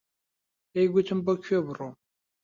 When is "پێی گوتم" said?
0.71-1.19